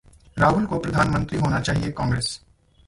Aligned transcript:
राहुल 0.37 0.65
को 0.65 0.79
प्रधानमंत्री 0.79 1.39
होना 1.39 1.59
चाहिए: 1.61 1.91
कांग्रेस 1.91 2.39